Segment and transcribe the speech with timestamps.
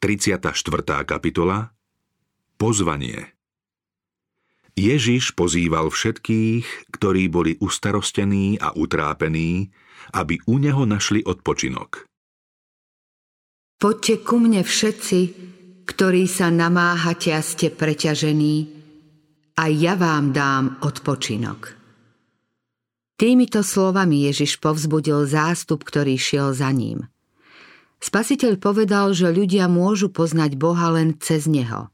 [0.00, 0.56] 34.
[1.04, 1.76] kapitola
[2.56, 3.36] Pozvanie
[4.72, 9.68] Ježiš pozýval všetkých, ktorí boli ustarostení a utrápení,
[10.16, 12.08] aby u neho našli odpočinok.
[13.76, 15.20] Poďte ku mne všetci,
[15.84, 18.72] ktorí sa namáhate a ste preťažení,
[19.60, 21.76] a ja vám dám odpočinok.
[23.20, 27.04] Týmito slovami Ježiš povzbudil zástup, ktorý šiel za ním.
[28.00, 31.92] Spasiteľ povedal, že ľudia môžu poznať Boha len cez Neho.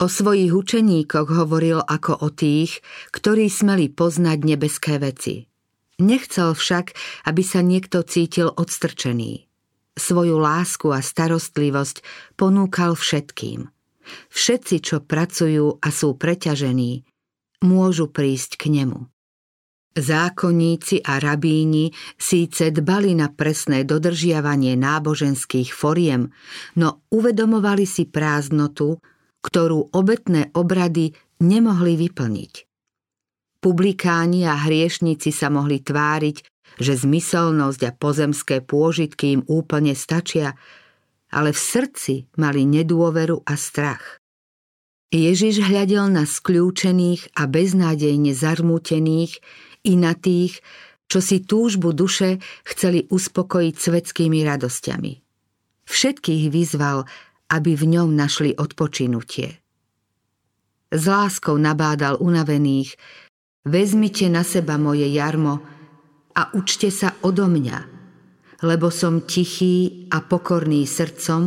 [0.00, 2.80] O svojich učeníkoch hovoril ako o tých,
[3.14, 5.46] ktorí smeli poznať nebeské veci.
[6.02, 6.96] Nechcel však,
[7.28, 9.46] aby sa niekto cítil odstrčený.
[9.94, 12.00] Svoju lásku a starostlivosť
[12.34, 13.68] ponúkal všetkým.
[14.32, 17.06] Všetci, čo pracujú a sú preťažení,
[17.62, 19.06] môžu prísť k nemu.
[19.92, 26.32] Zákonníci a rabíni síce dbali na presné dodržiavanie náboženských foriem,
[26.80, 28.96] no uvedomovali si prázdnotu,
[29.44, 31.12] ktorú obetné obrady
[31.44, 32.52] nemohli vyplniť.
[33.60, 36.36] Publikáni a hriešnici sa mohli tváriť,
[36.80, 40.56] že zmyselnosť a pozemské pôžitky im úplne stačia,
[41.28, 44.22] ale v srdci mali nedôveru a strach.
[45.12, 49.44] Ježiš hľadel na skľúčených a beznádejne zarmútených
[49.82, 50.62] i na tých,
[51.10, 55.12] čo si túžbu duše chceli uspokojiť svetskými radosťami.
[55.84, 57.04] Všetkých vyzval,
[57.52, 59.60] aby v ňom našli odpočinutie.
[60.92, 62.96] S láskou nabádal unavených,
[63.68, 65.60] vezmite na seba moje jarmo
[66.32, 67.78] a učte sa odo mňa,
[68.64, 71.42] lebo som tichý a pokorný srdcom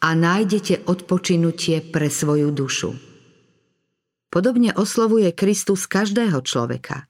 [0.00, 2.90] a nájdete odpočinutie pre svoju dušu.
[4.28, 7.08] Podobne oslovuje Kristus každého človeka.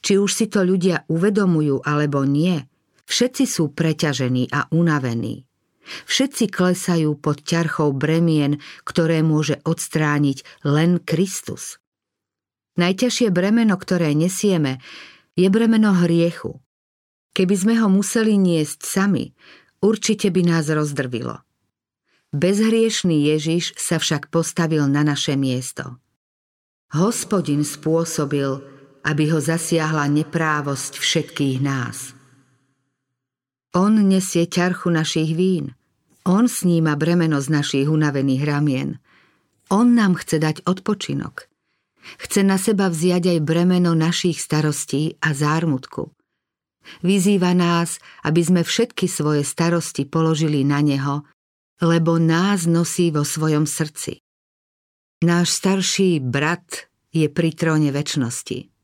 [0.00, 2.64] Či už si to ľudia uvedomujú alebo nie,
[3.06, 5.46] všetci sú preťažení a unavení.
[5.86, 11.78] Všetci klesajú pod ťarchou bremien, ktoré môže odstrániť len Kristus.
[12.76, 14.82] Najťažšie bremeno, ktoré nesieme,
[15.38, 16.58] je bremeno hriechu.
[17.32, 19.32] Keby sme ho museli niesť sami,
[19.84, 21.40] určite by nás rozdrvilo.
[22.34, 26.02] Bezhriešný Ježiš sa však postavil na naše miesto.
[26.92, 28.60] Hospodin spôsobil,
[29.06, 32.18] aby ho zasiahla neprávosť všetkých nás.
[33.70, 35.78] On nesie ťarchu našich vín.
[36.26, 38.98] On sníma bremeno z našich unavených ramien.
[39.70, 41.46] On nám chce dať odpočinok.
[42.18, 46.10] Chce na seba vziať aj bremeno našich starostí a zármutku.
[47.02, 51.26] Vyzýva nás, aby sme všetky svoje starosti položili na Neho,
[51.82, 54.22] lebo nás nosí vo svojom srdci.
[55.22, 58.75] Náš starší brat je pri tróne väčšnosti.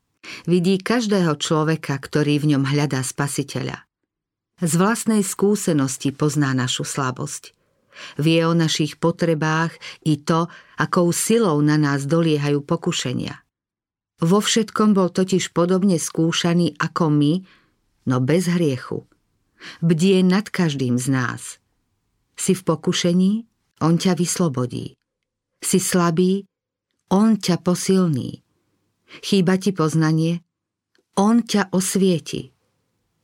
[0.47, 3.83] Vidí každého človeka, ktorý v ňom hľadá spasiteľa.
[4.63, 7.51] Z vlastnej skúsenosti pozná našu slabosť.
[8.17, 13.43] Vie o našich potrebách i to, akou silou na nás doliehajú pokušenia.
[14.23, 17.33] Vo všetkom bol totiž podobne skúšaný ako my,
[18.07, 19.03] no bez hriechu.
[19.83, 21.41] Bdie nad každým z nás.
[22.35, 23.31] Si v pokušení,
[23.83, 24.95] on ťa vyslobodí.
[25.63, 26.47] Si slabý,
[27.11, 28.42] on ťa posilní.
[29.21, 30.41] Chýba ti poznanie,
[31.19, 32.49] on ťa osvieti.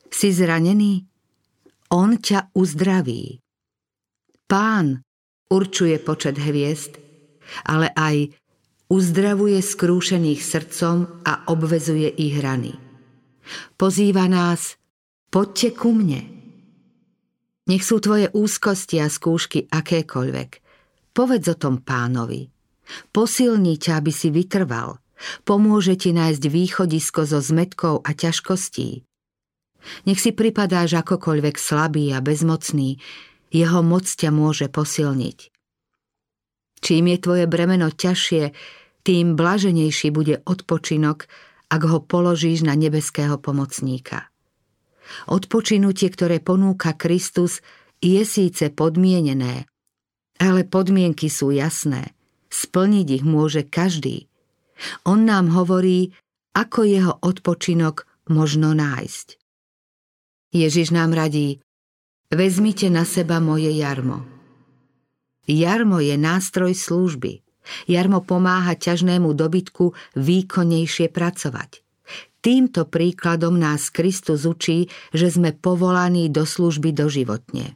[0.09, 1.09] Si zranený,
[1.89, 3.41] on ťa uzdraví.
[4.45, 5.01] Pán
[5.49, 6.97] určuje počet hviezd,
[7.65, 8.33] ale aj
[8.89, 12.73] uzdravuje skrúšených srdcom a obvezuje ich rany.
[13.77, 14.77] Pozýva nás,
[15.33, 16.21] poďte ku mne.
[17.69, 20.49] Nech sú tvoje úzkosti a skúšky akékoľvek.
[21.13, 22.49] Povedz o tom pánovi.
[23.13, 24.97] Posilní ťa, aby si vytrval.
[25.43, 29.03] Pomôže ti nájsť východisko zo zmetkov a ťažkostí.
[30.07, 32.99] Nech si pripadáš akokoľvek slabý a bezmocný,
[33.49, 35.37] jeho moc ťa môže posilniť.
[36.79, 38.55] Čím je tvoje bremeno ťažšie,
[39.03, 41.27] tým blaženejší bude odpočinok,
[41.69, 44.31] ak ho položíš na nebeského pomocníka.
[45.25, 47.65] Odpočinutie, ktoré ponúka Kristus,
[47.99, 49.67] je síce podmienené,
[50.39, 52.15] ale podmienky sú jasné.
[52.49, 54.28] Splniť ich môže každý.
[55.07, 56.13] On nám hovorí,
[56.55, 59.27] ako jeho odpočinok možno nájsť.
[60.49, 61.61] Ježiš nám radí,
[62.33, 64.25] vezmite na seba moje jarmo.
[65.49, 67.41] Jarmo je nástroj služby.
[67.85, 71.85] Jarmo pomáha ťažnému dobytku výkonnejšie pracovať.
[72.39, 77.75] Týmto príkladom nás Kristus učí, že sme povolaní do služby doživotne.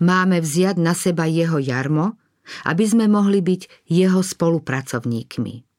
[0.00, 2.18] Máme vziať na seba jeho jarmo,
[2.66, 5.71] aby sme mohli byť jeho spolupracovníkmi.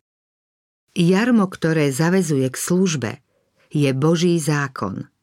[0.93, 3.11] Jarmo, ktoré zavezuje k službe,
[3.73, 5.05] je Boží zákon–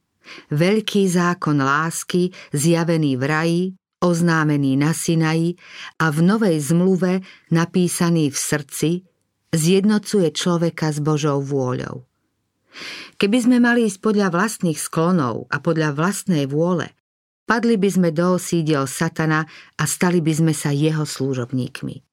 [0.50, 3.62] veľký zákon lásky zjavený v raji
[4.00, 5.60] oznámený na Sinaji
[6.00, 7.20] a v Novej zmluve
[7.52, 8.90] napísaný v srdci,
[9.52, 12.08] zjednocuje človeka s Božou vôľou.
[13.20, 16.88] Keby sme mali ísť podľa vlastných sklonov a podľa vlastnej vôle,
[17.44, 19.44] padli by sme do osídiel satana
[19.76, 22.09] a stali by sme sa jeho služobníkmi.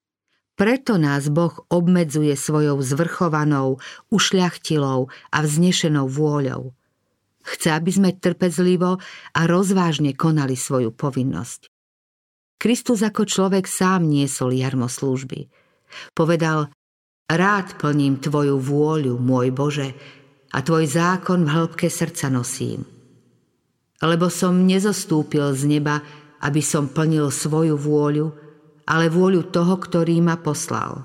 [0.57, 3.77] Preto nás Boh obmedzuje svojou zvrchovanou,
[4.09, 6.74] ušľachtilou a vznešenou vôľou.
[7.45, 8.98] Chce, aby sme trpezlivo
[9.38, 11.69] a rozvážne konali svoju povinnosť.
[12.57, 15.45] Kristus ako človek sám niesol jarmo služby.
[16.18, 16.74] Povedal,
[17.30, 19.94] rád plním Tvoju vôľu, môj Bože,
[20.57, 22.81] a Tvoj zákon v hĺbke srdca nosím.
[24.01, 26.01] Lebo som nezostúpil z neba,
[26.42, 28.47] aby som plnil svoju vôľu,
[28.88, 31.04] ale vôľu toho, ktorý ma poslal.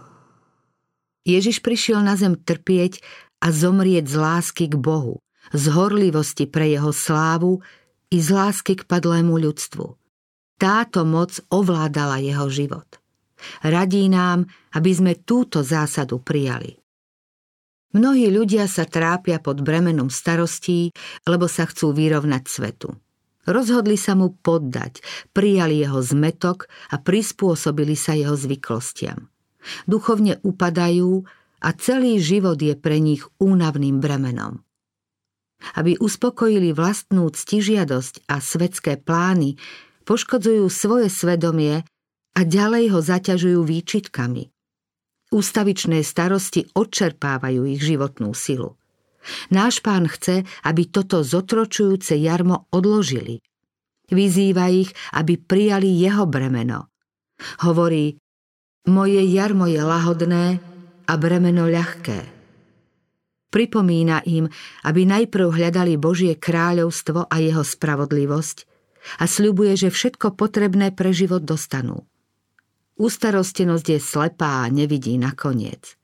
[1.26, 3.02] Ježiš prišiel na zem trpieť
[3.42, 5.18] a zomrieť z lásky k Bohu,
[5.50, 7.58] z horlivosti pre jeho slávu
[8.14, 9.98] i z lásky k padlému ľudstvu.
[10.62, 12.86] Táto moc ovládala jeho život.
[13.66, 14.46] Radí nám,
[14.78, 16.78] aby sme túto zásadu prijali.
[17.92, 20.94] Mnohí ľudia sa trápia pod bremenom starostí,
[21.26, 22.94] lebo sa chcú vyrovnať svetu.
[23.42, 25.02] Rozhodli sa mu poddať,
[25.34, 29.26] prijali jeho zmetok a prispôsobili sa jeho zvyklostiam.
[29.86, 31.26] Duchovne upadajú
[31.62, 34.62] a celý život je pre nich únavným bremenom.
[35.78, 39.54] Aby uspokojili vlastnú ctižiadosť a svetské plány,
[40.02, 41.86] poškodzujú svoje svedomie
[42.34, 44.50] a ďalej ho zaťažujú výčitkami.
[45.30, 48.76] Ústavičné starosti odčerpávajú ich životnú silu.
[49.54, 53.38] Náš pán chce, aby toto zotročujúce jarmo odložili.
[54.10, 56.90] Vyzýva ich, aby prijali jeho bremeno.
[57.64, 58.18] Hovorí,
[58.90, 60.46] moje jarmo je lahodné
[61.06, 62.18] a bremeno ľahké.
[63.52, 64.48] Pripomína im,
[64.88, 68.56] aby najprv hľadali Božie kráľovstvo a jeho spravodlivosť
[69.20, 72.08] a sľubuje, že všetko potrebné pre život dostanú.
[72.96, 76.00] Ústarostenosť je slepá a nevidí nakoniec.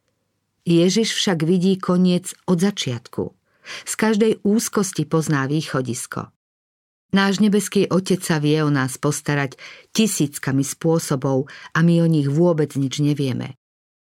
[0.69, 3.33] Ježiš však vidí koniec od začiatku.
[3.85, 6.33] Z každej úzkosti pozná východisko.
[7.09, 9.57] Náš nebeský Otec sa vie o nás postarať
[9.97, 13.57] tisíckami spôsobov a my o nich vôbec nič nevieme.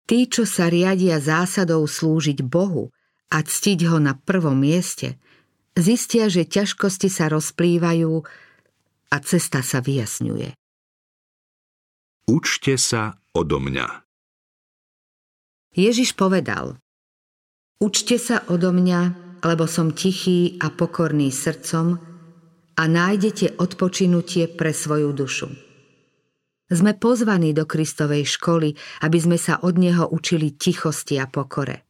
[0.06, 2.94] Tí, čo sa riadia zásadou slúžiť Bohu
[3.34, 5.18] a ctiť ho na prvom mieste,
[5.74, 8.14] zistia, že ťažkosti sa rozplývajú
[9.10, 10.54] a cesta sa vyjasňuje.
[12.30, 14.06] Učte sa odo mňa.
[15.74, 16.78] Ježiš povedal,
[17.84, 19.02] Učte sa odo mňa,
[19.44, 22.00] lebo som tichý a pokorný srdcom
[22.80, 25.52] a nájdete odpočinutie pre svoju dušu.
[26.72, 28.74] Sme pozvaní do Kristovej školy,
[29.04, 31.84] aby sme sa od Neho učili tichosti a pokore.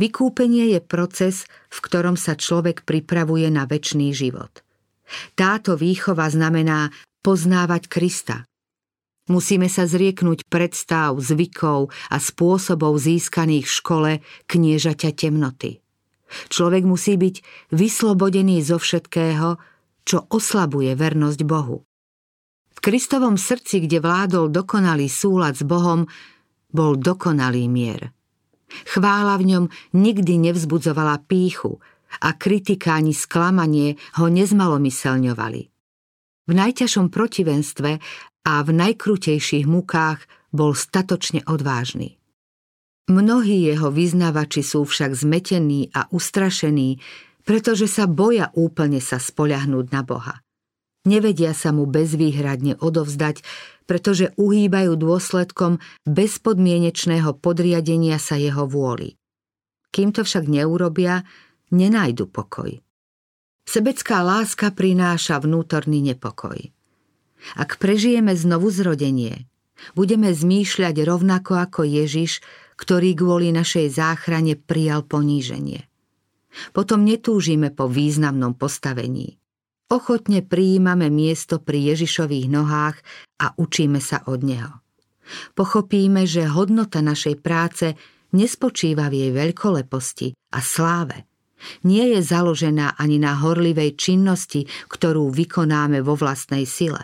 [0.00, 4.64] Vykúpenie je proces, v ktorom sa človek pripravuje na väčší život.
[5.36, 6.88] Táto výchova znamená
[7.20, 8.48] poznávať Krista,
[9.26, 14.12] Musíme sa zrieknúť predstav, zvykov a spôsobov získaných v škole
[14.46, 15.82] kniežaťa temnoty.
[16.50, 17.42] Človek musí byť
[17.74, 19.58] vyslobodený zo všetkého,
[20.06, 21.82] čo oslabuje vernosť Bohu.
[22.76, 26.06] V Kristovom srdci, kde vládol dokonalý súlad s Bohom,
[26.70, 28.14] bol dokonalý mier.
[28.94, 29.64] Chvála v ňom
[29.96, 31.82] nikdy nevzbudzovala píchu
[32.22, 35.62] a kritika ani sklamanie ho nezmalomyselňovali.
[36.46, 37.98] V najťažšom protivenstve
[38.46, 40.22] a v najkrutejších mukách
[40.54, 42.16] bol statočne odvážny.
[43.10, 47.02] Mnohí jeho vyznavači sú však zmetení a ustrašení,
[47.46, 50.42] pretože sa boja úplne sa spoľahnúť na Boha.
[51.06, 53.46] Nevedia sa mu bezvýhradne odovzdať,
[53.86, 59.14] pretože uhýbajú dôsledkom bezpodmienečného podriadenia sa jeho vôli.
[59.94, 61.22] Kým to však neurobia,
[61.70, 62.74] nenájdu pokoj.
[63.66, 66.58] Sebecká láska prináša vnútorný nepokoj.
[67.54, 69.46] Ak prežijeme znovu zrodenie,
[69.94, 72.40] budeme zmýšľať rovnako ako Ježiš,
[72.76, 75.88] ktorý kvôli našej záchrane prijal poníženie.
[76.72, 79.36] Potom netúžime po významnom postavení.
[79.86, 82.96] Ochotne prijímame miesto pri Ježišových nohách
[83.38, 84.82] a učíme sa od Neho.
[85.54, 87.94] Pochopíme, že hodnota našej práce
[88.34, 91.26] nespočíva v jej veľkoleposti a sláve.
[91.86, 97.00] Nie je založená ani na horlivej činnosti, ktorú vykonáme vo vlastnej sile.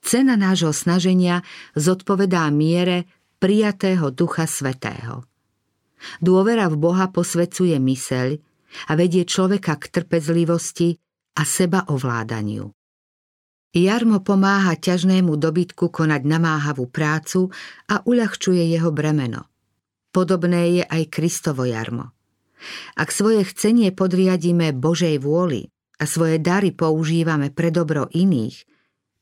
[0.00, 1.44] Cena nášho snaženia
[1.76, 3.06] zodpovedá miere
[3.40, 5.24] prijatého Ducha Svetého.
[6.24, 8.28] Dôvera v Boha posvecuje myseľ
[8.88, 10.96] a vedie človeka k trpezlivosti
[11.36, 12.72] a seba ovládaniu.
[13.70, 17.54] Jarmo pomáha ťažnému dobytku konať namáhavú prácu
[17.86, 19.46] a uľahčuje jeho bremeno.
[20.10, 22.10] Podobné je aj Kristovo jarmo.
[22.98, 25.70] Ak svoje chcenie podriadíme Božej vôli
[26.02, 28.66] a svoje dary používame pre dobro iných,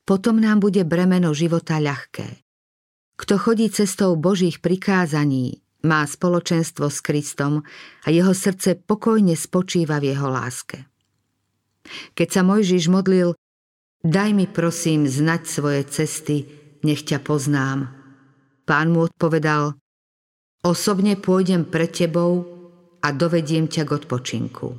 [0.09, 2.41] potom nám bude bremeno života ľahké.
[3.13, 7.61] Kto chodí cestou Božích prikázaní, má spoločenstvo s Kristom
[8.01, 10.89] a jeho srdce pokojne spočíva v jeho láske.
[12.17, 13.37] Keď sa Mojžiš modlil,
[14.01, 16.49] daj mi prosím znať svoje cesty,
[16.81, 17.93] nech ťa poznám.
[18.65, 19.77] Pán mu odpovedal,
[20.65, 22.49] osobne pôjdem pred tebou
[22.97, 24.73] a dovediem ťa k odpočinku.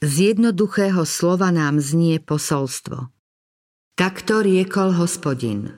[0.00, 3.15] Z jednoduchého slova nám znie posolstvo.
[3.96, 5.72] Takto riekol hospodin.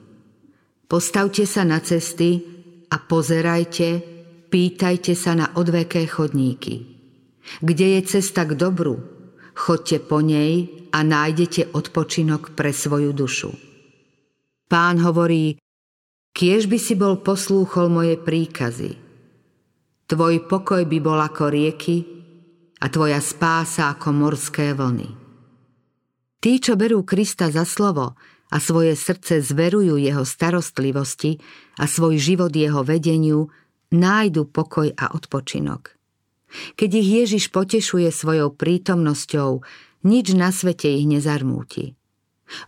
[0.91, 2.43] Postavte sa na cesty
[2.91, 4.03] a pozerajte,
[4.51, 6.83] pýtajte sa na odveké chodníky.
[7.63, 8.99] Kde je cesta k dobru,
[9.55, 13.55] chodte po nej a nájdete odpočinok pre svoju dušu.
[14.67, 15.55] Pán hovorí,
[16.35, 18.99] kiež by si bol poslúchol moje príkazy.
[20.11, 22.03] Tvoj pokoj by bol ako rieky
[22.83, 25.18] a tvoja spása ako morské vlny.
[26.39, 28.15] Tí, čo berú Krista za slovo
[28.49, 31.37] a svoje srdce zverujú jeho starostlivosti
[31.75, 33.51] a svoj život jeho vedeniu,
[33.91, 35.99] nájdu pokoj a odpočinok.
[36.79, 39.61] Keď ich Ježiš potešuje svojou prítomnosťou,
[40.07, 41.93] nič na svete ich nezarmúti.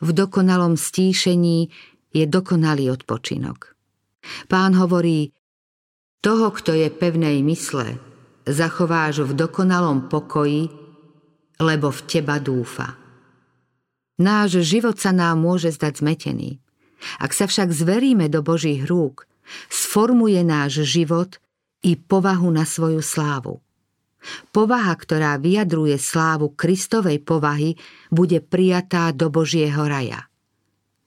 [0.04, 1.74] V dokonalom stíšení
[2.13, 3.74] je dokonalý odpočinok.
[4.46, 5.34] Pán hovorí,
[6.22, 7.98] toho, kto je pevnej mysle,
[8.46, 10.70] zachováš v dokonalom pokoji,
[11.58, 13.00] lebo v teba dúfa.
[14.22, 16.62] Náš život sa nám môže zdať zmetený.
[17.18, 19.25] Ak sa však zveríme do Božích rúk,
[19.66, 21.42] sformuje náš život
[21.82, 23.66] i povahu na svoju slávu.
[24.54, 27.74] Povaha, ktorá vyjadruje slávu Kristovej povahy,
[28.13, 30.30] bude prijatá do Božieho raja.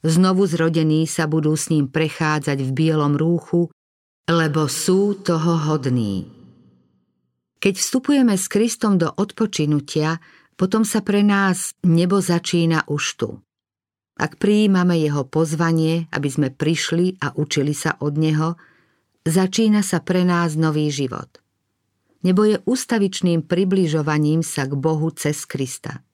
[0.03, 3.71] Znovu zrodení sa budú s ním prechádzať v bielom rúchu,
[4.27, 6.27] lebo sú toho hodní.
[7.63, 10.19] Keď vstupujeme s Kristom do odpočinutia,
[10.55, 13.31] potom sa pre nás nebo začína už tu.
[14.15, 18.55] Ak prijímame jeho pozvanie, aby sme prišli a učili sa od neho,
[19.27, 21.43] začína sa pre nás nový život.
[22.23, 26.07] Nebo je ustavičným približovaním sa k Bohu cez Krista.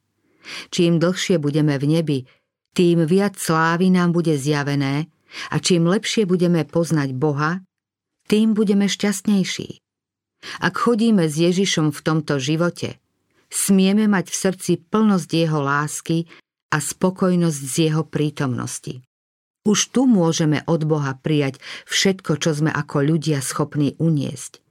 [0.72, 2.18] Čím dlhšie budeme v nebi,
[2.72, 5.12] tým viac slávy nám bude zjavené
[5.52, 7.60] a čím lepšie budeme poznať Boha,
[8.26, 9.84] tým budeme šťastnejší.
[10.64, 12.96] Ak chodíme s Ježišom v tomto živote–
[13.50, 16.30] smieme mať v srdci plnosť jeho lásky
[16.70, 19.02] a spokojnosť z jeho prítomnosti.
[19.66, 24.64] Už tu môžeme od Boha prijať všetko, čo sme ako ľudia schopní uniesť.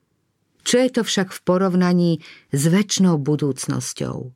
[0.65, 2.11] Čo je to však v porovnaní
[2.49, 4.33] s väčšnou budúcnosťou?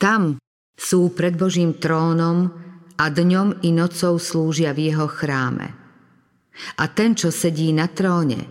[0.00, 0.40] Tam
[0.76, 2.52] sú pred Božím trónom
[2.96, 5.72] a dňom i nocou slúžia v jeho chráme.
[6.80, 8.48] A ten, čo sedí na tróne,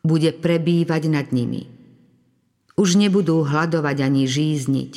[0.00, 1.79] bude prebývať nad nimi.
[2.80, 4.92] Už nebudú hľadovať ani žízniť.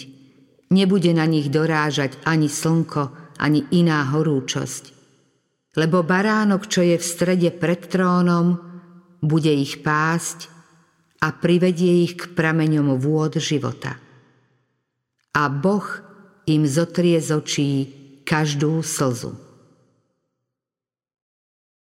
[0.71, 4.95] Nebude na nich dorážať ani slnko, ani iná horúčosť.
[5.75, 8.55] Lebo baránok, čo je v strede pred trónom,
[9.19, 10.47] bude ich pásť
[11.19, 13.99] a privedie ich k prameňom vôd života.
[15.35, 15.83] A Boh
[16.47, 17.69] im zotrie z očí
[18.23, 19.35] každú slzu.